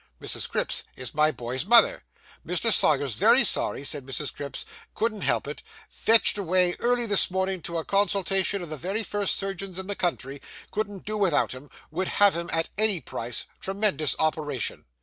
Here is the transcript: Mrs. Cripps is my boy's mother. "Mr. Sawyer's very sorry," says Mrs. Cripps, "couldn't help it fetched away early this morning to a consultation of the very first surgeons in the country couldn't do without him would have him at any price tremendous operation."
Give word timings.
Mrs. 0.19 0.49
Cripps 0.49 0.83
is 0.95 1.13
my 1.13 1.29
boy's 1.29 1.63
mother. 1.63 2.01
"Mr. 2.43 2.73
Sawyer's 2.73 3.13
very 3.13 3.43
sorry," 3.43 3.83
says 3.83 4.01
Mrs. 4.01 4.33
Cripps, 4.35 4.65
"couldn't 4.95 5.21
help 5.21 5.47
it 5.47 5.61
fetched 5.91 6.39
away 6.39 6.73
early 6.79 7.05
this 7.05 7.29
morning 7.29 7.61
to 7.61 7.77
a 7.77 7.85
consultation 7.85 8.63
of 8.63 8.69
the 8.69 8.77
very 8.77 9.03
first 9.03 9.35
surgeons 9.35 9.77
in 9.77 9.85
the 9.85 9.95
country 9.95 10.41
couldn't 10.71 11.05
do 11.05 11.17
without 11.17 11.51
him 11.51 11.69
would 11.91 12.07
have 12.17 12.35
him 12.35 12.49
at 12.51 12.69
any 12.79 12.99
price 12.99 13.45
tremendous 13.59 14.15
operation." 14.17 14.85